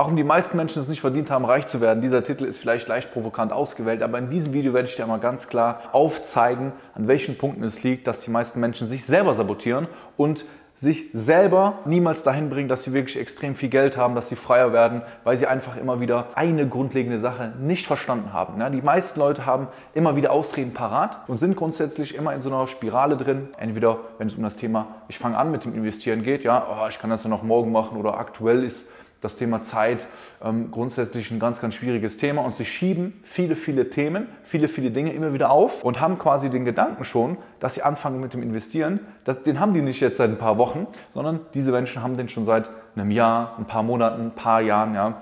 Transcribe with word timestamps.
Warum 0.00 0.16
die 0.16 0.24
meisten 0.24 0.56
Menschen 0.56 0.80
es 0.80 0.88
nicht 0.88 1.02
verdient 1.02 1.30
haben, 1.30 1.44
reich 1.44 1.66
zu 1.66 1.82
werden, 1.82 2.00
dieser 2.00 2.24
Titel 2.24 2.46
ist 2.46 2.56
vielleicht 2.56 2.88
leicht 2.88 3.12
provokant 3.12 3.52
ausgewählt, 3.52 4.02
aber 4.02 4.18
in 4.18 4.30
diesem 4.30 4.54
Video 4.54 4.72
werde 4.72 4.88
ich 4.88 4.96
dir 4.96 5.02
einmal 5.02 5.20
ganz 5.20 5.46
klar 5.46 5.82
aufzeigen, 5.92 6.72
an 6.94 7.06
welchen 7.06 7.36
Punkten 7.36 7.62
es 7.64 7.82
liegt, 7.82 8.06
dass 8.06 8.22
die 8.22 8.30
meisten 8.30 8.60
Menschen 8.60 8.88
sich 8.88 9.04
selber 9.04 9.34
sabotieren 9.34 9.88
und 10.16 10.46
sich 10.74 11.10
selber 11.12 11.80
niemals 11.84 12.22
dahin 12.22 12.48
bringen, 12.48 12.70
dass 12.70 12.84
sie 12.84 12.94
wirklich 12.94 13.20
extrem 13.20 13.54
viel 13.54 13.68
Geld 13.68 13.98
haben, 13.98 14.14
dass 14.14 14.30
sie 14.30 14.36
freier 14.36 14.72
werden, 14.72 15.02
weil 15.24 15.36
sie 15.36 15.46
einfach 15.46 15.76
immer 15.76 16.00
wieder 16.00 16.28
eine 16.34 16.66
grundlegende 16.66 17.18
Sache 17.18 17.52
nicht 17.60 17.86
verstanden 17.86 18.32
haben. 18.32 18.58
Ja, 18.58 18.70
die 18.70 18.80
meisten 18.80 19.20
Leute 19.20 19.44
haben 19.44 19.68
immer 19.92 20.16
wieder 20.16 20.32
Ausreden 20.32 20.72
parat 20.72 21.18
und 21.28 21.36
sind 21.36 21.56
grundsätzlich 21.56 22.14
immer 22.14 22.32
in 22.32 22.40
so 22.40 22.48
einer 22.48 22.66
Spirale 22.68 23.18
drin. 23.18 23.50
Entweder, 23.58 23.98
wenn 24.16 24.28
es 24.28 24.34
um 24.34 24.42
das 24.42 24.56
Thema, 24.56 24.86
ich 25.08 25.18
fange 25.18 25.36
an 25.36 25.50
mit 25.50 25.66
dem 25.66 25.74
Investieren 25.74 26.22
geht, 26.22 26.42
ja, 26.42 26.66
oh, 26.70 26.88
ich 26.88 26.98
kann 26.98 27.10
das 27.10 27.22
ja 27.22 27.28
noch 27.28 27.42
morgen 27.42 27.70
machen 27.70 27.98
oder 27.98 28.16
aktuell 28.16 28.64
ist 28.64 28.88
das 29.20 29.36
Thema 29.36 29.62
Zeit 29.62 30.06
ähm, 30.42 30.70
grundsätzlich 30.70 31.30
ein 31.30 31.38
ganz, 31.38 31.60
ganz 31.60 31.74
schwieriges 31.74 32.16
Thema 32.16 32.42
und 32.42 32.54
sie 32.54 32.64
schieben 32.64 33.20
viele, 33.22 33.56
viele 33.56 33.90
Themen, 33.90 34.28
viele, 34.42 34.68
viele 34.68 34.90
Dinge 34.90 35.12
immer 35.12 35.32
wieder 35.32 35.50
auf 35.50 35.84
und 35.84 36.00
haben 36.00 36.18
quasi 36.18 36.50
den 36.50 36.64
Gedanken 36.64 37.04
schon, 37.04 37.36
dass 37.58 37.74
sie 37.74 37.82
anfangen 37.82 38.20
mit 38.20 38.32
dem 38.32 38.42
Investieren. 38.42 39.00
Das, 39.24 39.42
den 39.42 39.60
haben 39.60 39.74
die 39.74 39.82
nicht 39.82 40.00
jetzt 40.00 40.16
seit 40.16 40.30
ein 40.30 40.38
paar 40.38 40.58
Wochen, 40.58 40.86
sondern 41.12 41.40
diese 41.54 41.70
Menschen 41.70 42.02
haben 42.02 42.16
den 42.16 42.28
schon 42.28 42.46
seit 42.46 42.70
einem 42.96 43.10
Jahr, 43.10 43.56
ein 43.58 43.66
paar 43.66 43.82
Monaten, 43.82 44.22
ein 44.22 44.34
paar 44.34 44.62
Jahren, 44.62 44.94
ja, 44.94 45.20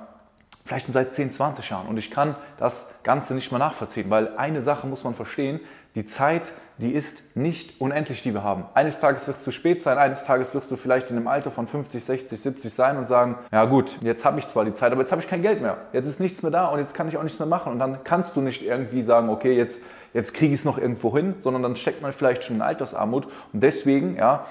vielleicht 0.65 0.87
schon 0.87 0.93
seit 0.93 1.13
10, 1.13 1.33
20 1.33 1.71
Jahren. 1.71 1.89
Und 1.89 1.97
ich 1.97 2.11
kann 2.11 2.37
das 2.59 3.01
Ganze 3.03 3.35
nicht 3.35 3.51
mehr 3.51 3.59
nachvollziehen, 3.59 4.11
weil 4.11 4.37
eine 4.37 4.63
Sache 4.63 4.87
muss 4.87 5.03
man 5.03 5.15
verstehen, 5.15 5.61
die 5.99 6.07
Zeit, 6.07 6.53
die 6.77 6.93
ist 6.93 7.37
nicht 7.37 7.81
unendlich, 7.81 8.23
die 8.23 8.33
wir 8.33 8.45
haben. 8.45 8.67
Eines 8.73 9.01
Tages 9.01 9.27
wird 9.27 9.39
es 9.39 9.43
zu 9.43 9.51
spät 9.51 9.83
sein, 9.83 9.99
eines 9.99 10.23
Tages 10.23 10.55
wirst 10.55 10.71
du 10.71 10.77
vielleicht 10.77 11.11
in 11.11 11.17
einem 11.17 11.27
Alter 11.27 11.51
von 11.51 11.67
50, 11.67 12.05
60, 12.05 12.41
70 12.41 12.73
sein 12.73 12.97
und 12.97 13.09
sagen, 13.09 13.35
ja 13.51 13.65
gut, 13.65 13.99
jetzt 14.03 14.25
habe 14.25 14.39
ich 14.39 14.47
zwar 14.47 14.65
die 14.65 14.73
Zeit, 14.73 14.93
aber 14.93 15.01
jetzt 15.01 15.11
habe 15.11 15.21
ich 15.21 15.27
kein 15.27 15.43
Geld 15.43 15.61
mehr. 15.61 15.79
Jetzt 15.93 16.07
ist 16.07 16.21
nichts 16.21 16.41
mehr 16.45 16.53
da 16.53 16.67
und 16.67 16.79
jetzt 16.79 16.95
kann 16.95 17.09
ich 17.09 17.17
auch 17.17 17.25
nichts 17.25 17.41
mehr 17.41 17.49
machen. 17.49 17.73
Und 17.73 17.81
dann 17.81 18.05
kannst 18.05 18.37
du 18.37 18.41
nicht 18.41 18.65
irgendwie 18.65 19.03
sagen, 19.03 19.29
okay, 19.29 19.57
jetzt, 19.57 19.83
jetzt 20.15 20.35
kriege 20.35 20.55
ich 20.55 20.61
es 20.61 20.65
noch 20.65 20.79
irgendwo 20.79 21.17
hin, 21.17 21.35
sondern 21.43 21.65
dann 21.65 21.75
steckt 21.75 22.01
man 22.01 22.13
vielleicht 22.13 22.45
schon 22.45 22.57
in 22.57 22.63
Altersarmut. 22.63 23.27
Und 23.53 23.61
deswegen, 23.61 24.15
ja, 24.15 24.47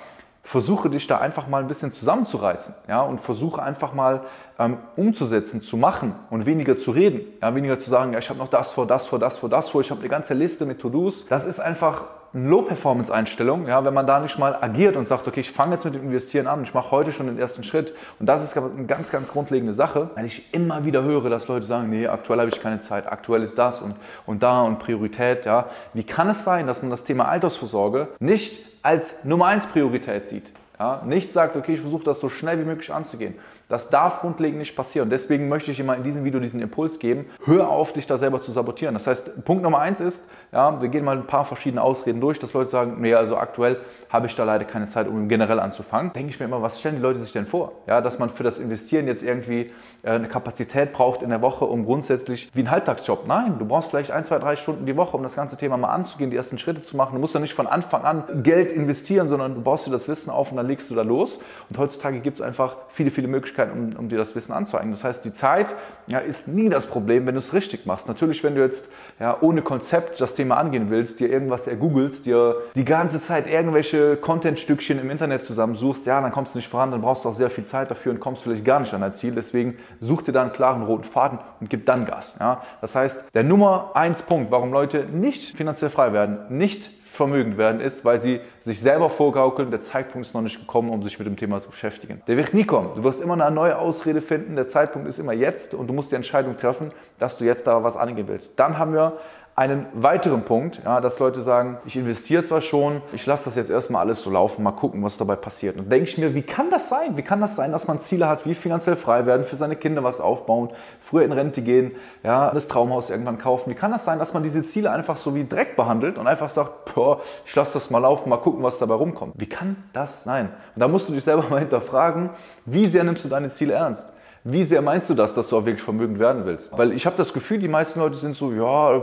versuche 0.48 0.90
dich 0.90 1.08
da 1.08 1.17
einfach 1.17 1.50
mal 1.50 1.62
ein 1.62 1.67
bisschen 1.67 1.92
zusammenzureißen 1.92 2.73
ja, 2.88 3.02
und 3.02 3.20
versuche 3.20 3.62
einfach 3.62 3.94
mal 3.94 4.22
ähm, 4.58 4.78
umzusetzen, 4.95 5.62
zu 5.62 5.76
machen 5.76 6.16
und 6.30 6.45
weniger 6.45 6.78
zu 6.78 6.92
reden. 6.92 7.20
Ja, 7.42 7.54
weniger 7.54 7.78
zu 7.80 7.89
sagen, 7.89 8.14
ja, 8.14 8.20
ich 8.20 8.30
habe 8.30 8.39
noch 8.39 8.48
das 8.48 8.72
vor, 8.72 8.88
das 8.88 9.08
vor, 9.08 9.20
das 9.20 9.38
vor, 9.38 9.50
das 9.50 9.67
vor, 9.67 9.81
ich 9.81 9.92
habe 9.92 10.00
eine 10.00 10.08
ganze 10.08 10.34
Liste 10.34 10.66
mit 10.66 10.80
To-Dos. 10.80 11.26
Das 11.26 11.45
ist 11.45 11.59
einfach 11.59 12.04
Low-Performance-Einstellung, 12.33 13.67
ja, 13.67 13.83
wenn 13.86 13.94
man 13.94 14.06
da 14.06 14.20
nicht 14.20 14.38
mal 14.38 14.56
agiert 14.61 14.95
und 14.95 15.08
sagt, 15.08 15.28
okay, 15.28 15.39
ich 15.39 15.52
fange 15.52 15.73
jetzt 15.73 15.86
mit 15.86 15.95
dem 15.95 16.03
Investieren 16.03 16.47
an, 16.47 16.64
ich 16.64 16.73
mache 16.73 16.92
heute 16.92 17.11
schon 17.11 17.28
den 17.28 17.39
ersten 17.39 17.64
Schritt. 17.64 17.94
Und 18.20 18.25
das 18.25 18.44
ist 18.44 18.58
eine 18.58 18.86
ganz, 18.86 19.11
ganz 19.11 19.31
grundlegende 19.31 19.73
Sache, 19.73 20.09
weil 20.16 20.25
ich 20.25 20.53
immer 20.53 20.86
wieder 20.86 21.03
höre, 21.03 21.30
dass 21.30 21.48
Leute 21.48 21.66
sagen, 21.66 21.89
nee, 21.89 22.08
aktuell 22.08 22.39
habe 22.39 22.50
ich 22.50 22.61
keine 22.61 22.80
Zeit, 22.80 23.11
aktuell 23.11 23.44
ist 23.44 23.58
das 23.58 23.81
und, 23.81 23.95
und 24.25 24.44
da 24.44 24.61
und 24.61 24.80
Priorität. 24.80 25.45
Ja. 25.45 25.67
Wie 25.94 26.03
kann 26.03 26.30
es 26.30 26.44
sein, 26.44 26.67
dass 26.67 26.81
man 26.81 26.92
das 26.92 27.03
Thema 27.03 27.28
Altersvorsorge 27.28 28.09
nicht 28.20 28.66
als 28.83 29.23
Nummer 29.23 29.48
1 29.48 29.67
Priorität 29.67 30.28
sieht? 30.28 30.52
Ja. 30.80 31.02
Nicht 31.05 31.33
sagt, 31.33 31.55
okay, 31.55 31.73
ich 31.73 31.81
versuche 31.81 32.03
das 32.03 32.20
so 32.20 32.30
schnell 32.30 32.59
wie 32.59 32.66
möglich 32.66 32.94
anzugehen. 32.94 33.36
Das 33.70 33.90
darf 33.90 34.22
grundlegend 34.22 34.60
nicht 34.60 34.78
passieren. 34.78 35.10
Deswegen 35.10 35.50
möchte 35.50 35.72
ich 35.72 35.80
immer 35.80 35.95
in 35.98 36.04
diesem 36.04 36.23
Video 36.23 36.39
diesen 36.39 36.61
Impuls 36.61 37.00
geben, 37.00 37.26
hör 37.44 37.70
auf, 37.70 37.92
dich 37.92 38.08
da 38.08 38.17
selber 38.17 38.42
zu 38.42 38.52
sabotieren. 38.52 38.94
Das 38.94 39.08
heißt, 39.08 39.44
Punkt 39.44 39.61
Nummer 39.61 39.80
eins 39.80 40.00
ist, 40.00 40.32
ja, 40.54 40.82
wir 40.82 40.88
gehen 40.88 41.04
mal 41.04 41.17
ein 41.17 41.28
paar 41.28 41.44
verschiedene 41.44 41.82
Ausreden 41.82 42.22
durch, 42.22 42.39
dass 42.39 42.54
Leute 42.54 42.70
sagen, 42.70 43.02
nee, 43.02 43.14
also 43.14 43.36
aktuell 43.36 43.78
habe 44.10 44.28
ich 44.28 44.36
da 44.36 44.45
leider 44.45 44.64
keine 44.64 44.88
Zeit, 44.88 45.10
um 45.10 45.28
generell 45.28 45.60
anzufangen. 45.60 46.14
Denke 46.14 46.30
ich 46.30 46.39
mir 46.39 46.45
immer, 46.45 46.61
was 46.61 46.80
stellen 46.80 46.95
die 46.95 47.02
Leute 47.02 47.20
sich 47.20 47.33
denn 47.33 47.45
vor? 47.45 47.73
Ja, 47.88 48.00
dass 48.00 48.20
man 48.20 48.30
für 48.30 48.44
das 48.44 48.58
Investieren 48.58 49.08
jetzt 49.08 49.22
irgendwie 49.22 49.72
äh, 50.04 50.11
eine 50.11 50.30
Kapazität 50.30 50.94
braucht 50.94 51.22
in 51.22 51.30
der 51.30 51.42
Woche, 51.42 51.66
um 51.66 51.84
grundsätzlich 51.84 52.49
wie 52.54 52.61
ein 52.61 52.72
Halbtagsjob. 52.72 53.28
Nein, 53.28 53.60
du 53.60 53.66
brauchst 53.66 53.89
vielleicht 53.89 54.11
ein, 54.11 54.23
zwei, 54.23 54.39
drei 54.39 54.55
Stunden 54.55 54.86
die 54.86 54.95
Woche, 54.95 55.17
um 55.17 55.23
das 55.23 55.36
ganze 55.36 55.58
Thema 55.58 55.76
mal 55.76 55.89
anzugehen, 55.89 56.32
die 56.32 56.38
ersten 56.38 56.58
Schritte 56.58 56.82
zu 56.84 56.95
machen. 56.95 57.16
Du 57.16 57.20
musst 57.20 57.34
ja 57.34 57.42
nicht 57.42 57.54
von 57.54 57.67
Anfang 57.67 58.04
an 58.04 58.44
Geld 58.44 58.72
investieren, 58.72 59.28
sondern 59.28 59.55
du 59.55 59.61
baust 59.61 59.88
dir 59.88 59.92
das 59.92 60.08
Wissen 60.08 60.30
auf 60.30 60.52
und 60.52 60.58
dann 60.58 60.67
legst 60.67 60.89
du 60.89 60.95
da 60.95 61.02
los. 61.02 61.39
Und 61.70 61.78
heutzutage 61.78 62.22
gibt 62.22 62.39
es 62.39 62.42
einfach 62.42 62.78
viele, 62.88 63.11
viele 63.11 63.28
Möglichkeiten, 63.28 63.57
um, 63.66 63.95
um 63.98 64.10
dir 64.10 64.18
das 64.18 64.36
Wissen 64.36 64.54
anzueignen. 64.54 64.92
Das 64.92 65.04
heißt, 65.04 65.26
die 65.26 65.34
Zeit 65.34 65.73
ja, 66.08 66.20
ist 66.20 66.48
nie 66.48 66.70
das 66.70 66.88
Problem, 66.88 67.28
wenn 67.28 67.36
du 67.36 67.40
es 67.40 67.54
richtig 67.54 67.86
machst. 67.86 68.08
Natürlich, 68.08 68.44
wenn 68.44 68.56
du 68.56 68.62
jetzt 68.62 68.92
ja, 69.20 69.38
ohne 69.42 69.62
Konzept 69.62 70.22
das 70.22 70.36
Thema 70.36 70.58
angehen 70.58 70.90
willst, 70.90 71.20
dir 71.20 71.30
irgendwas 71.30 71.67
ergoogelst, 71.67 72.26
dir 72.26 72.56
die 72.76 72.86
ganze 72.86 73.22
Zeit 73.22 73.48
irgendwelche 73.48 74.16
Content-Stückchen 74.17 75.00
im 75.00 75.10
Internet 75.10 75.44
zusammensuchst, 75.44 76.06
ja, 76.06 76.22
dann 76.22 76.32
kommst 76.32 76.54
du 76.54 76.60
nicht 76.60 76.70
voran, 76.70 76.92
dann 76.92 77.02
brauchst 77.02 77.26
du 77.26 77.30
auch 77.30 77.34
sehr 77.34 77.50
viel 77.50 77.66
Zeit 77.66 77.92
dafür 77.92 78.12
und 78.12 78.20
kommst 78.20 78.44
vielleicht 78.44 78.64
gar 78.64 78.80
nicht 78.80 78.94
an 78.94 79.02
dein 79.02 79.14
Ziel. 79.14 79.34
Deswegen 79.34 79.78
such 80.00 80.22
dir 80.22 80.32
da 80.32 80.44
einen 80.44 80.54
klaren 80.54 80.84
roten 80.84 81.04
Faden 81.04 81.40
und 81.60 81.70
gib 81.70 81.86
dann 81.86 82.06
Gas. 82.06 82.36
Ja. 82.40 82.62
Das 82.82 82.96
heißt, 82.96 83.34
der 83.34 83.44
Nummer 83.44 83.92
eins 83.96 84.22
Punkt, 84.22 84.52
warum 84.52 84.72
Leute 84.72 85.06
nicht 85.06 85.58
finanziell 85.58 85.90
frei 85.90 86.14
werden, 86.14 86.38
nicht 86.50 86.90
vermögend 87.12 87.58
werden, 87.58 87.82
ist, 87.82 88.06
weil 88.06 88.22
sie 88.22 88.42
sich 88.62 88.80
selber 88.80 89.10
vorgaukeln, 89.10 89.72
der 89.72 89.82
Zeitpunkt 89.82 90.28
ist 90.28 90.34
noch 90.34 90.42
nicht 90.42 90.60
gekommen, 90.60 90.90
um 90.90 91.02
sich 91.04 91.18
mit 91.20 91.28
dem 91.28 91.36
Thema 91.36 91.62
zu 91.62 91.70
beschäftigen. 91.70 92.22
Der 92.28 92.38
wird 92.38 92.54
nie 92.54 92.66
kommen. 92.66 92.92
Du 92.95 93.04
wirst 93.04 93.22
immer 93.22 93.34
eine 93.34 93.50
neue 93.54 93.78
Ausrede 93.78 94.22
finden, 94.22 94.56
der 94.56 94.68
Zeitpunkt 94.68 95.08
ist 95.08 95.20
immer 95.20 95.34
jetzt 95.34 95.73
und 95.73 95.88
du 95.88 95.94
musst 95.94 96.12
die 96.12 96.16
Entscheidung 96.16 96.58
treffen, 96.58 96.92
dass 97.20 97.38
du 97.38 97.46
jetzt 97.46 97.67
da 97.67 97.84
was 97.84 97.98
angehen 97.98 98.28
willst. 98.28 98.60
Dann 98.60 98.78
haben 98.78 98.94
wir 98.94 99.17
einen 99.58 99.88
weiteren 99.92 100.44
Punkt, 100.44 100.82
ja, 100.86 101.02
dass 101.02 101.18
Leute 101.18 101.42
sagen, 101.42 101.80
ich 101.84 101.95
investiere 101.95 102.44
zwar 102.44 102.62
schon, 102.62 103.02
ich 103.12 103.26
lasse 103.26 103.45
das 103.45 103.56
jetzt 103.56 103.72
erstmal 103.72 104.04
alles 104.04 104.22
so 104.22 104.30
laufen, 104.30 104.62
mal 104.62 104.72
gucken, 104.72 105.04
was 105.04 105.18
dabei 105.18 105.36
passiert. 105.36 105.78
Und 105.78 105.92
denke 105.92 106.08
ich 106.08 106.16
mir, 106.20 106.36
wie 106.36 106.44
kann 106.44 106.70
das 106.70 106.90
sein? 106.90 107.18
Wie 107.18 107.23
kann 107.23 107.42
das 107.42 107.56
sein, 107.56 107.72
dass 107.72 107.88
man 107.88 108.00
Ziele 108.00 108.28
hat, 108.28 108.46
wie 108.46 108.54
finanziell 108.54 108.96
frei 108.96 109.26
werden, 109.26 109.46
für 109.46 109.58
seine 109.58 109.76
Kinder 109.76 110.04
was 110.04 110.22
aufbauen, 110.22 110.70
früher 111.00 111.26
in 111.26 111.32
Rente 111.32 111.64
gehen, 111.64 111.94
ja, 112.22 112.52
das 112.52 112.67
Traumhaus 112.67 113.10
irgendwann 113.10 113.40
kaufen? 113.40 113.72
Wie 113.72 113.76
kann 113.76 113.92
das 113.92 114.06
sein, 114.06 114.20
dass 114.20 114.36
man 114.36 114.44
diese 114.44 114.62
Ziele 114.62 114.92
einfach 114.92 115.17
so 115.17 115.34
wie 115.34 115.48
Dreck 115.48 115.76
behandelt 115.76 116.20
und 116.20 116.28
einfach 116.28 116.52
sagt, 116.52 116.94
boah, 116.94 117.22
ich 117.48 117.56
lasse 117.56 117.73
das 117.73 117.90
mal 117.90 117.98
laufen, 117.98 118.30
mal 118.30 118.38
gucken, 118.38 118.62
was 118.62 118.78
dabei 118.78 118.94
rumkommt? 118.94 119.34
Wie 119.38 119.50
kann 119.50 119.76
das 119.92 120.23
sein? 120.23 120.50
Und 120.76 120.82
da 120.82 120.88
musst 120.88 121.10
du 121.10 121.14
dich 121.14 121.23
selber 121.23 121.44
mal 121.50 121.62
hinterfragen, 121.62 122.30
wie 122.66 122.86
sehr 122.86 123.04
nimmst 123.04 123.26
du 123.26 123.28
deine 123.28 123.50
Ziele 123.50 123.73
ernst? 123.73 124.08
Wie 124.50 124.64
sehr 124.64 124.82
meinst 124.82 125.10
du 125.10 125.14
das, 125.14 125.34
dass 125.34 125.50
du 125.50 125.58
auch 125.58 125.66
wirklich 125.66 125.84
vermögend 125.84 126.20
werden 126.20 126.46
willst? 126.46 126.72
Weil 126.78 126.94
ich 126.94 127.06
habe 127.06 127.18
das 127.18 127.34
Gefühl, 127.34 127.60
die 127.60 127.68
meisten 127.68 128.00
Leute 128.00 128.16
sind 128.16 128.34
so, 128.34 128.54
ja, 128.54 129.02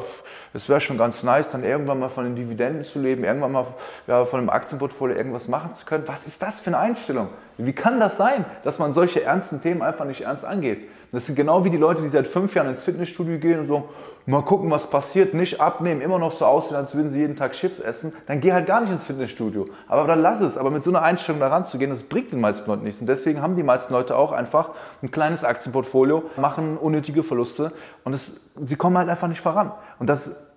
es 0.55 0.71
wäre 0.71 0.81
schon 0.81 0.97
ganz 0.97 1.23
nice, 1.23 1.51
dann 1.51 1.65
irgendwann 1.65 1.99
mal 1.99 2.09
von 2.09 2.25
den 2.25 2.35
Dividenden 2.35 2.83
zu 2.83 2.99
leben, 2.99 3.25
irgendwann 3.25 3.53
mal 3.53 3.67
ja, 4.07 4.25
von 4.25 4.41
einem 4.41 4.49
Aktienportfolio 4.49 5.15
irgendwas 5.15 5.47
machen 5.49 5.75
zu 5.75 5.85
können. 5.85 6.05
Was 6.07 6.27
ist 6.27 6.41
das 6.41 6.61
für 6.61 6.69
eine 6.69 6.79
Einstellung? 6.79 7.29
Wie 7.59 7.75
kann 7.75 8.01
das 8.01 8.17
sein, 8.17 8.47
dass 8.63 8.79
man 8.79 8.95
solche 8.95 9.23
ernsten 9.23 9.61
Themen 9.61 9.83
einfach 9.83 10.07
nicht 10.07 10.23
ernst 10.23 10.47
angeht? 10.47 10.89
Das 11.13 11.27
sind 11.27 11.37
genau 11.37 11.65
wie 11.65 11.71
die 11.71 11.77
Leute, 11.77 12.03
die 12.03 12.09
seit 12.09 12.27
fünf 12.27 12.55
Jahren 12.55 12.71
ins 12.71 12.83
Fitnessstudio 12.83 13.39
gehen 13.39 13.61
und 13.61 13.67
so, 13.67 13.89
mal 14.27 14.43
gucken, 14.43 14.71
was 14.71 14.89
passiert, 14.89 15.35
nicht 15.35 15.61
abnehmen, 15.61 16.01
immer 16.01 16.19
noch 16.19 16.33
so 16.33 16.45
aussehen, 16.45 16.77
als 16.77 16.95
würden 16.95 17.11
sie 17.11 17.21
jeden 17.21 17.37
Tag 17.37 17.53
Chips 17.53 17.79
essen, 17.79 18.13
dann 18.27 18.41
geh 18.41 18.53
halt 18.53 18.67
gar 18.67 18.81
nicht 18.81 18.91
ins 18.91 19.05
Fitnessstudio. 19.05 19.69
Aber 19.87 20.09
dann 20.09 20.23
lass 20.23 20.41
es. 20.41 20.59
Aber 20.59 20.71
mit 20.71 20.83
so 20.83 20.91
einer 20.91 21.03
Einstellung 21.03 21.41
da 21.41 21.49
ranzugehen, 21.49 21.91
das 21.91 22.03
bringt 22.03 22.33
den 22.33 22.41
meisten 22.41 22.69
Leuten 22.69 22.83
nichts. 22.85 23.01
Und 23.01 23.07
deswegen 23.07 23.43
haben 23.43 23.55
die 23.55 23.63
meisten 23.63 23.93
Leute 23.93 24.17
auch 24.17 24.33
einfach 24.33 24.71
ein 25.03 25.11
kleines 25.35 25.45
Aktienportfolio, 25.45 26.31
machen 26.37 26.77
unnötige 26.79 27.23
Verluste 27.23 27.73
und 28.05 28.15
es, 28.15 28.41
sie 28.65 28.77
kommen 28.77 28.97
halt 28.97 29.09
einfach 29.09 29.29
nicht 29.29 29.41
voran. 29.41 29.73
Und 29.99 30.09
das 30.09 30.53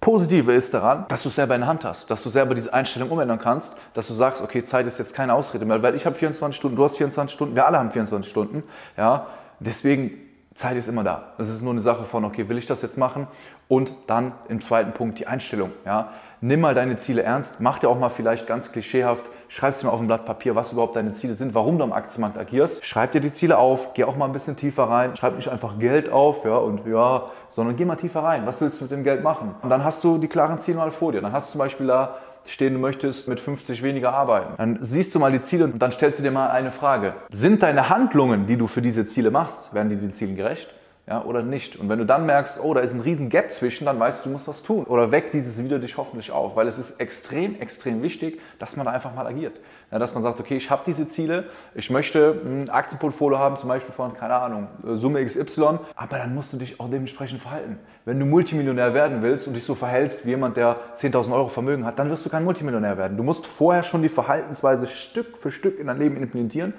Positive 0.00 0.52
ist 0.52 0.74
daran, 0.74 1.04
dass 1.08 1.22
du 1.22 1.28
es 1.28 1.36
selber 1.36 1.54
in 1.54 1.60
der 1.60 1.68
Hand 1.68 1.84
hast, 1.84 2.10
dass 2.10 2.22
du 2.22 2.28
selber 2.28 2.54
diese 2.54 2.72
Einstellung 2.72 3.10
umändern 3.10 3.38
kannst, 3.38 3.76
dass 3.94 4.08
du 4.08 4.14
sagst, 4.14 4.42
okay, 4.42 4.64
Zeit 4.64 4.86
ist 4.86 4.98
jetzt 4.98 5.14
keine 5.14 5.34
Ausrede 5.34 5.64
mehr, 5.64 5.82
weil 5.82 5.94
ich 5.94 6.06
habe 6.06 6.16
24 6.16 6.56
Stunden, 6.56 6.76
du 6.76 6.84
hast 6.84 6.96
24 6.96 7.32
Stunden, 7.32 7.54
wir 7.54 7.66
alle 7.66 7.78
haben 7.78 7.90
24 7.90 8.28
Stunden, 8.28 8.64
ja, 8.96 9.26
deswegen 9.60 10.12
Zeit 10.54 10.76
ist 10.76 10.88
immer 10.88 11.04
da. 11.04 11.32
Es 11.38 11.48
ist 11.48 11.62
nur 11.62 11.72
eine 11.72 11.80
Sache 11.80 12.04
von, 12.04 12.24
okay, 12.24 12.48
will 12.48 12.58
ich 12.58 12.66
das 12.66 12.82
jetzt 12.82 12.98
machen? 12.98 13.26
Und 13.68 13.94
dann 14.06 14.32
im 14.48 14.60
zweiten 14.60 14.92
Punkt 14.92 15.18
die 15.18 15.26
Einstellung. 15.26 15.72
Ja? 15.86 16.10
Nimm 16.42 16.60
mal 16.60 16.74
deine 16.74 16.98
Ziele 16.98 17.22
ernst, 17.22 17.60
mach 17.60 17.78
dir 17.78 17.88
auch 17.88 17.98
mal 17.98 18.10
vielleicht 18.10 18.46
ganz 18.46 18.70
klischeehaft, 18.70 19.24
schreib 19.52 19.78
dir 19.78 19.86
mal 19.86 19.92
auf 19.92 20.00
ein 20.00 20.06
Blatt 20.06 20.24
Papier, 20.24 20.54
was 20.54 20.72
überhaupt 20.72 20.96
deine 20.96 21.12
Ziele 21.12 21.34
sind, 21.34 21.54
warum 21.54 21.78
du 21.78 21.84
am 21.84 21.92
Aktienmarkt 21.92 22.38
agierst. 22.38 22.84
Schreib 22.84 23.12
dir 23.12 23.20
die 23.20 23.32
Ziele 23.32 23.58
auf, 23.58 23.92
geh 23.94 24.04
auch 24.04 24.16
mal 24.16 24.24
ein 24.24 24.32
bisschen 24.32 24.56
tiefer 24.56 24.84
rein, 24.84 25.14
schreib 25.16 25.36
nicht 25.36 25.48
einfach 25.48 25.78
Geld 25.78 26.10
auf, 26.10 26.44
ja, 26.44 26.56
und 26.56 26.86
ja, 26.86 27.24
sondern 27.50 27.76
geh 27.76 27.84
mal 27.84 27.96
tiefer 27.96 28.22
rein. 28.22 28.46
Was 28.46 28.60
willst 28.60 28.80
du 28.80 28.84
mit 28.84 28.92
dem 28.92 29.04
Geld 29.04 29.22
machen? 29.22 29.54
Und 29.62 29.68
dann 29.68 29.84
hast 29.84 30.02
du 30.04 30.18
die 30.18 30.28
klaren 30.28 30.58
Ziele 30.58 30.78
mal 30.78 30.90
vor 30.90 31.12
dir. 31.12 31.20
Dann 31.20 31.32
hast 31.32 31.50
du 31.50 31.52
zum 31.52 31.58
Beispiel 31.58 31.86
da 31.86 32.16
stehen, 32.46 32.72
du 32.72 32.80
möchtest 32.80 33.28
mit 33.28 33.40
50 33.40 33.82
weniger 33.82 34.12
arbeiten. 34.14 34.54
Dann 34.56 34.78
siehst 34.80 35.14
du 35.14 35.18
mal 35.18 35.30
die 35.30 35.42
Ziele 35.42 35.64
und 35.64 35.78
dann 35.78 35.92
stellst 35.92 36.18
du 36.18 36.22
dir 36.22 36.30
mal 36.30 36.50
eine 36.50 36.72
Frage. 36.72 37.14
Sind 37.30 37.62
deine 37.62 37.88
Handlungen, 37.88 38.46
die 38.46 38.56
du 38.56 38.66
für 38.66 38.82
diese 38.82 39.06
Ziele 39.06 39.30
machst, 39.30 39.74
werden 39.74 39.90
die 39.90 39.96
den 39.96 40.12
Zielen 40.12 40.34
gerecht? 40.34 40.68
Ja, 41.08 41.24
oder 41.24 41.42
nicht. 41.42 41.74
Und 41.76 41.88
wenn 41.88 41.98
du 41.98 42.06
dann 42.06 42.26
merkst, 42.26 42.60
oh, 42.62 42.74
da 42.74 42.80
ist 42.80 42.94
ein 42.94 43.00
riesen 43.00 43.28
Gap 43.28 43.52
zwischen, 43.52 43.86
dann 43.86 43.98
weißt 43.98 44.24
du, 44.24 44.28
du 44.28 44.32
musst 44.34 44.46
was 44.46 44.62
tun. 44.62 44.84
Oder 44.84 45.10
weck 45.10 45.32
dieses 45.32 45.58
Video 45.58 45.78
dich 45.78 45.96
hoffentlich 45.96 46.30
auf, 46.30 46.54
weil 46.54 46.68
es 46.68 46.78
ist 46.78 47.00
extrem, 47.00 47.60
extrem 47.60 48.02
wichtig, 48.02 48.40
dass 48.60 48.76
man 48.76 48.86
da 48.86 48.92
einfach 48.92 49.12
mal 49.12 49.26
agiert. 49.26 49.58
Ja, 49.90 49.98
dass 49.98 50.14
man 50.14 50.22
sagt, 50.22 50.38
okay, 50.38 50.56
ich 50.56 50.70
habe 50.70 50.82
diese 50.86 51.08
Ziele, 51.08 51.46
ich 51.74 51.90
möchte 51.90 52.40
ein 52.44 52.70
Aktienportfolio 52.70 53.36
haben, 53.36 53.58
zum 53.58 53.68
Beispiel 53.68 53.92
von, 53.92 54.14
keine 54.14 54.34
Ahnung, 54.34 54.68
äh, 54.86 54.94
Summe 54.94 55.24
XY, 55.24 55.80
aber 55.96 56.18
dann 56.18 56.36
musst 56.36 56.52
du 56.52 56.56
dich 56.56 56.78
auch 56.78 56.88
dementsprechend 56.88 57.40
verhalten. 57.40 57.80
Wenn 58.04 58.20
du 58.20 58.24
Multimillionär 58.24 58.94
werden 58.94 59.22
willst 59.22 59.48
und 59.48 59.54
dich 59.54 59.64
so 59.64 59.74
verhältst 59.74 60.24
wie 60.24 60.30
jemand, 60.30 60.56
der 60.56 60.76
10.000 60.96 61.34
Euro 61.34 61.48
Vermögen 61.48 61.84
hat, 61.84 61.98
dann 61.98 62.10
wirst 62.10 62.24
du 62.24 62.30
kein 62.30 62.44
Multimillionär 62.44 62.96
werden. 62.96 63.16
Du 63.16 63.24
musst 63.24 63.48
vorher 63.48 63.82
schon 63.82 64.02
die 64.02 64.08
Verhaltensweise 64.08 64.86
Stück 64.86 65.36
für 65.36 65.50
Stück 65.50 65.80
in 65.80 65.88
dein 65.88 65.98
Leben 65.98 66.16
implementieren 66.16 66.74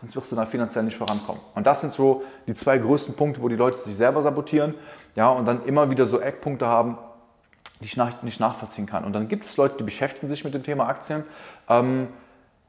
sonst 0.00 0.16
wirst 0.16 0.32
du 0.32 0.36
da 0.36 0.46
finanziell 0.46 0.84
nicht 0.84 0.96
vorankommen. 0.96 1.40
Und 1.54 1.66
das 1.66 1.80
sind 1.80 1.92
so 1.92 2.24
die 2.46 2.54
zwei 2.54 2.78
größten 2.78 3.14
Punkte, 3.14 3.42
wo 3.42 3.48
die 3.48 3.56
Leute 3.56 3.78
sich 3.78 3.96
selber 3.96 4.22
sabotieren 4.22 4.74
ja, 5.14 5.28
und 5.30 5.46
dann 5.46 5.64
immer 5.64 5.90
wieder 5.90 6.06
so 6.06 6.20
Eckpunkte 6.20 6.66
haben, 6.66 6.98
die 7.80 7.86
ich 7.86 7.96
nach, 7.96 8.22
nicht 8.22 8.40
nachvollziehen 8.40 8.86
kann. 8.86 9.04
Und 9.04 9.12
dann 9.12 9.28
gibt 9.28 9.46
es 9.46 9.56
Leute, 9.56 9.76
die 9.78 9.84
beschäftigen 9.84 10.28
sich 10.28 10.44
mit 10.44 10.54
dem 10.54 10.62
Thema 10.62 10.86
Aktien, 10.86 11.24
ähm, 11.68 12.08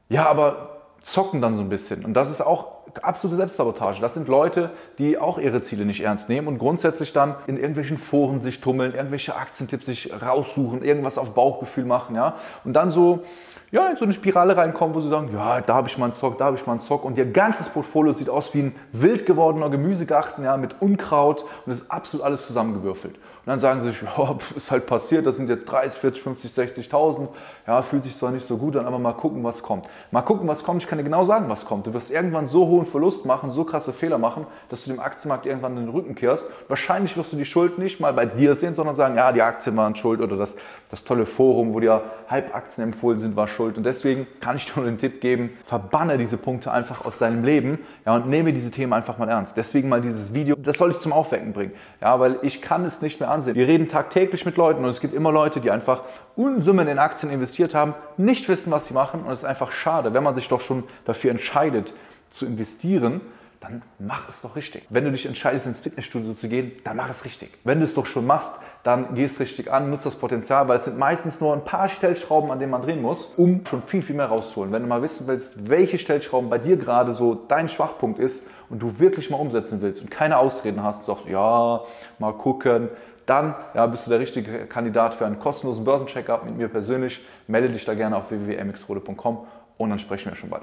ja, 0.08 0.26
aber 0.26 0.80
zocken 1.02 1.40
dann 1.40 1.54
so 1.54 1.62
ein 1.62 1.68
bisschen. 1.68 2.04
Und 2.04 2.14
das 2.14 2.30
ist 2.30 2.40
auch 2.40 2.77
absolute 3.02 3.36
Selbstsabotage. 3.36 4.00
Das 4.00 4.14
sind 4.14 4.28
Leute, 4.28 4.70
die 4.98 5.18
auch 5.18 5.38
ihre 5.38 5.60
Ziele 5.60 5.84
nicht 5.84 6.00
ernst 6.00 6.28
nehmen 6.28 6.48
und 6.48 6.58
grundsätzlich 6.58 7.12
dann 7.12 7.36
in 7.46 7.56
irgendwelchen 7.56 7.98
Foren 7.98 8.40
sich 8.40 8.60
tummeln, 8.60 8.94
irgendwelche 8.94 9.36
Aktientipps 9.36 9.86
sich 9.86 10.12
raussuchen, 10.22 10.82
irgendwas 10.82 11.18
auf 11.18 11.34
Bauchgefühl 11.34 11.84
machen, 11.84 12.16
ja. 12.16 12.36
Und 12.64 12.74
dann 12.74 12.90
so 12.90 13.24
ja, 13.70 13.86
in 13.88 13.96
so 13.96 14.04
eine 14.04 14.14
Spirale 14.14 14.56
reinkommen, 14.56 14.94
wo 14.94 15.00
sie 15.00 15.10
sagen, 15.10 15.30
ja, 15.32 15.60
da 15.60 15.74
habe 15.74 15.88
ich 15.88 15.98
mal 15.98 16.06
einen 16.06 16.14
Zock, 16.14 16.38
da 16.38 16.46
habe 16.46 16.56
ich 16.56 16.66
mal 16.66 16.72
einen 16.72 16.80
Zock 16.80 17.04
und 17.04 17.18
ihr 17.18 17.26
ganzes 17.26 17.68
Portfolio 17.68 18.14
sieht 18.14 18.30
aus 18.30 18.54
wie 18.54 18.62
ein 18.62 18.76
wild 18.92 19.26
gewordener 19.26 19.68
Gemüsegarten, 19.68 20.42
ja, 20.44 20.56
mit 20.56 20.80
Unkraut 20.80 21.44
und 21.66 21.72
es 21.72 21.80
ist 21.80 21.90
absolut 21.90 22.24
alles 22.24 22.46
zusammengewürfelt. 22.46 23.16
Und 23.16 23.52
dann 23.52 23.60
sagen 23.60 23.80
sie 23.80 23.90
sich, 23.90 24.02
ja, 24.02 24.36
ist 24.56 24.70
halt 24.70 24.86
passiert, 24.86 25.26
das 25.26 25.36
sind 25.36 25.50
jetzt 25.50 25.66
30, 25.66 25.98
40, 26.00 26.22
50, 26.22 26.50
60.000. 26.50 27.28
Ja, 27.66 27.82
fühlt 27.82 28.04
sich 28.04 28.16
zwar 28.16 28.30
nicht 28.30 28.46
so 28.46 28.56
gut 28.56 28.76
an, 28.76 28.86
aber 28.86 28.98
mal 28.98 29.12
gucken, 29.12 29.44
was 29.44 29.62
kommt. 29.62 29.86
Mal 30.10 30.22
gucken, 30.22 30.48
was 30.48 30.64
kommt. 30.64 30.82
Ich 30.82 30.88
kann 30.88 30.98
dir 30.98 31.04
genau 31.04 31.24
sagen, 31.24 31.48
was 31.48 31.64
kommt. 31.64 31.86
Du 31.86 31.94
wirst 31.94 32.10
irgendwann 32.10 32.46
so 32.46 32.68
hohen 32.78 32.86
Verlust 32.86 33.26
machen, 33.26 33.50
so 33.50 33.64
krasse 33.64 33.92
Fehler 33.92 34.18
machen, 34.18 34.46
dass 34.68 34.84
du 34.84 34.90
dem 34.90 35.00
Aktienmarkt 35.00 35.46
irgendwann 35.46 35.76
den 35.76 35.88
Rücken 35.88 36.14
kehrst. 36.14 36.46
Wahrscheinlich 36.68 37.16
wirst 37.16 37.32
du 37.32 37.36
die 37.36 37.44
Schuld 37.44 37.78
nicht 37.78 38.00
mal 38.00 38.12
bei 38.12 38.26
dir 38.26 38.54
sehen, 38.54 38.74
sondern 38.74 38.94
sagen, 38.94 39.16
ja, 39.16 39.32
die 39.32 39.42
Aktien 39.42 39.76
waren 39.76 39.96
schuld 39.96 40.20
oder 40.20 40.36
das, 40.36 40.56
das 40.90 41.04
tolle 41.04 41.26
Forum, 41.26 41.74
wo 41.74 41.80
dir 41.80 42.02
Halbaktien 42.28 42.84
empfohlen 42.84 43.18
sind, 43.18 43.36
war 43.36 43.48
schuld. 43.48 43.76
Und 43.76 43.84
deswegen 43.84 44.26
kann 44.40 44.56
ich 44.56 44.66
dir 44.72 44.80
nur 44.80 44.84
den 44.84 44.98
Tipp 44.98 45.20
geben, 45.20 45.50
verbanne 45.64 46.18
diese 46.18 46.36
Punkte 46.36 46.70
einfach 46.70 47.04
aus 47.04 47.18
deinem 47.18 47.44
Leben 47.44 47.78
ja, 48.06 48.14
und 48.14 48.28
nehme 48.28 48.52
diese 48.52 48.70
Themen 48.70 48.92
einfach 48.92 49.18
mal 49.18 49.28
ernst. 49.28 49.56
Deswegen 49.56 49.88
mal 49.88 50.00
dieses 50.00 50.32
Video, 50.32 50.56
das 50.56 50.78
soll 50.78 50.92
ich 50.92 51.00
zum 51.00 51.12
Aufwecken 51.12 51.52
bringen. 51.52 51.72
Ja, 52.00 52.20
weil 52.20 52.38
ich 52.42 52.62
kann 52.62 52.84
es 52.84 53.02
nicht 53.02 53.20
mehr 53.20 53.30
ansehen. 53.30 53.56
Wir 53.56 53.66
reden 53.66 53.88
tagtäglich 53.88 54.46
mit 54.46 54.56
Leuten 54.56 54.84
und 54.84 54.90
es 54.90 55.00
gibt 55.00 55.14
immer 55.14 55.32
Leute, 55.32 55.60
die 55.60 55.70
einfach 55.70 56.02
Unsummen 56.36 56.86
in 56.86 56.98
Aktien 56.98 57.32
investiert 57.32 57.74
haben, 57.74 57.94
nicht 58.16 58.48
wissen, 58.48 58.70
was 58.70 58.86
sie 58.86 58.94
machen 58.94 59.22
und 59.24 59.32
es 59.32 59.40
ist 59.40 59.44
einfach 59.44 59.72
schade, 59.72 60.14
wenn 60.14 60.22
man 60.22 60.36
sich 60.36 60.48
doch 60.48 60.60
schon 60.60 60.84
dafür 61.04 61.32
entscheidet 61.32 61.92
zu 62.30 62.46
investieren, 62.46 63.20
dann 63.60 63.82
mach 63.98 64.28
es 64.28 64.42
doch 64.42 64.54
richtig. 64.54 64.86
Wenn 64.88 65.04
du 65.04 65.10
dich 65.10 65.26
entscheidest, 65.26 65.66
ins 65.66 65.80
Fitnessstudio 65.80 66.34
zu 66.34 66.48
gehen, 66.48 66.72
dann 66.84 66.96
mach 66.96 67.10
es 67.10 67.24
richtig. 67.24 67.50
Wenn 67.64 67.80
du 67.80 67.86
es 67.86 67.94
doch 67.94 68.06
schon 68.06 68.24
machst, 68.24 68.52
dann 68.84 69.14
geh 69.14 69.24
es 69.24 69.40
richtig 69.40 69.72
an, 69.72 69.90
nutze 69.90 70.04
das 70.04 70.16
Potenzial, 70.16 70.68
weil 70.68 70.78
es 70.78 70.84
sind 70.84 70.96
meistens 70.96 71.40
nur 71.40 71.52
ein 71.52 71.64
paar 71.64 71.88
Stellschrauben, 71.88 72.50
an 72.50 72.60
denen 72.60 72.70
man 72.70 72.82
drehen 72.82 73.02
muss, 73.02 73.34
um 73.36 73.66
schon 73.66 73.82
viel, 73.82 74.02
viel 74.02 74.14
mehr 74.14 74.26
rauszuholen. 74.26 74.72
Wenn 74.72 74.82
du 74.82 74.88
mal 74.88 75.02
wissen 75.02 75.26
willst, 75.26 75.68
welche 75.68 75.98
Stellschrauben 75.98 76.48
bei 76.48 76.58
dir 76.58 76.76
gerade 76.76 77.14
so 77.14 77.34
dein 77.34 77.68
Schwachpunkt 77.68 78.20
ist 78.20 78.48
und 78.70 78.80
du 78.80 79.00
wirklich 79.00 79.28
mal 79.30 79.38
umsetzen 79.38 79.82
willst 79.82 80.00
und 80.00 80.10
keine 80.10 80.38
Ausreden 80.38 80.82
hast 80.82 81.00
und 81.00 81.16
sagst, 81.16 81.26
ja, 81.26 81.82
mal 82.18 82.32
gucken, 82.32 82.88
dann 83.26 83.54
ja, 83.74 83.86
bist 83.86 84.06
du 84.06 84.10
der 84.10 84.20
richtige 84.20 84.66
Kandidat 84.66 85.14
für 85.14 85.26
einen 85.26 85.38
kostenlosen 85.38 85.84
Börsencheckup 85.84 86.44
mit 86.44 86.56
mir 86.56 86.68
persönlich. 86.68 87.20
Melde 87.46 87.68
dich 87.68 87.84
da 87.84 87.94
gerne 87.94 88.16
auf 88.16 88.30
www.mxrode.com 88.30 89.46
und 89.76 89.90
dann 89.90 89.98
sprechen 89.98 90.30
wir 90.30 90.36
schon 90.36 90.48
bald. 90.48 90.62